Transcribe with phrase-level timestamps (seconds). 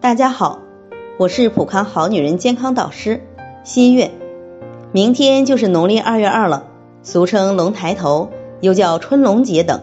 [0.00, 0.60] 大家好，
[1.18, 3.20] 我是普康好女人健康导师
[3.64, 4.12] 新月。
[4.92, 6.66] 明天就是农历二月二了，
[7.02, 8.30] 俗称龙抬头，
[8.60, 9.80] 又叫春龙节等。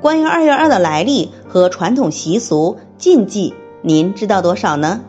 [0.00, 3.52] 关于二月二的来历和传统习俗禁忌，
[3.82, 5.00] 您知道多少呢？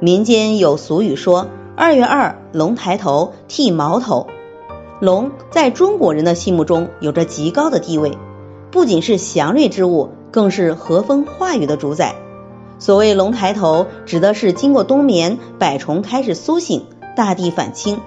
[0.00, 4.26] 民间有俗语说：“二月二，龙抬头，剃毛头。”
[4.98, 8.18] 龙在中国人的心目中有着极高的地位，
[8.72, 12.16] 不仅是祥瑞之物，更是和风化雨的主宰。
[12.82, 18.00] 所谓“龙抬头”，指的是经过冬眠，百虫开始苏醒，大地返青，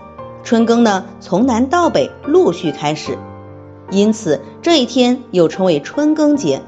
[0.43, 3.17] 春耕呢从南到北陆续开始，
[3.89, 6.61] 因此这一天又称为春耕节。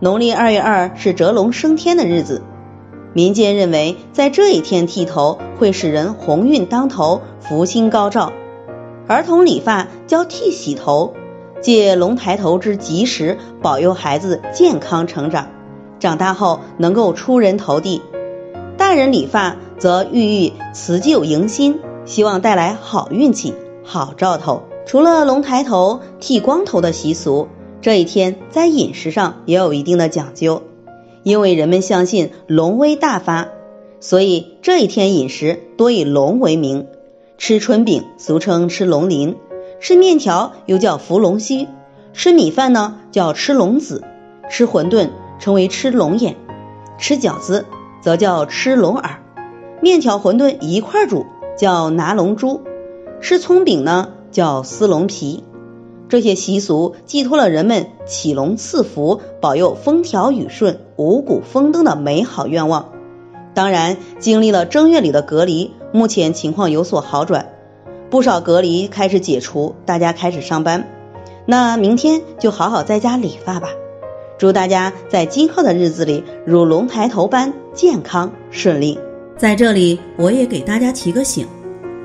[0.00, 2.42] 农历二月二是蛰龙升天的日子，
[3.12, 8.32] 民间认为在这一天剃头会使人鸿运当头，福星高照。
[9.06, 11.14] 儿童理发叫剃洗头，
[11.60, 15.46] 借龙抬头之吉时，保佑孩子健康成长。
[16.02, 18.02] 长大后能够出人头地，
[18.76, 24.64] 大人理发则寓意辞旧迎新，希望带来好运气、好兆头。
[24.84, 27.46] 除了龙抬头、剃光头的习俗，
[27.80, 30.62] 这一天在饮食上也有一定的讲究，
[31.22, 33.46] 因为人们相信龙威大发，
[34.00, 36.88] 所以这一天饮食多以龙为名。
[37.38, 39.36] 吃春饼俗称吃龙鳞，
[39.80, 41.68] 吃面条又叫伏龙须，
[42.12, 44.02] 吃米饭呢叫吃龙子，
[44.50, 45.10] 吃馄饨。
[45.42, 46.36] 称为吃龙眼，
[46.98, 47.66] 吃饺子
[48.00, 49.18] 则叫吃龙耳，
[49.80, 51.26] 面条馄饨一块煮
[51.58, 52.62] 叫拿龙珠，
[53.20, 55.42] 吃葱饼呢叫撕龙皮。
[56.08, 62.90] 这些习俗寄托了人们祈龙赐福、保佑风调雨顺、五谷丰登的美好愿望。
[63.52, 67.50] 当然，经历了正月里的隔离，目前情况有所好转，
[68.10, 70.88] 不少隔离开始解除，大家开始上班。
[71.46, 73.70] 那明天就好好在家理发吧。
[74.42, 78.98] 祝大家在今后的日子里如龙抬头般健康顺利。
[79.38, 81.46] 在这里，我也给大家提个醒：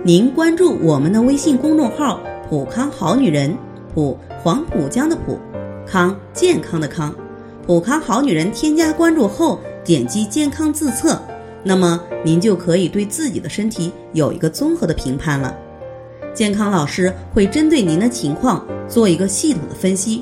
[0.03, 3.57] 您关注我们的微信公众号“普康好女人”，
[3.91, 5.39] 普黄浦江的浦，
[5.83, 7.11] 康健康的康，
[7.65, 8.51] 普康好女人。
[8.51, 11.19] 添加关注后，点击健康自测，
[11.63, 15.57] 那么您就可以对自己的身体有一个综合的评判了。
[16.35, 20.21] 健康老师会针对您的情况做一个系统的分析。